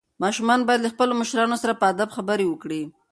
ماشومان 0.23 0.59
باید 0.67 0.83
له 0.83 0.89
خپلو 0.93 1.13
مشرانو 1.21 1.61
سره 1.63 1.73
په 1.79 1.85
ادب 1.91 2.09
خبرې 2.17 2.45
وکړي. 2.47 2.81